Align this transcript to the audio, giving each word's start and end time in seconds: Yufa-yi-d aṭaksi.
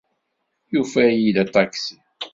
Yufa-yi-d 0.73 1.37
aṭaksi. 1.43 1.97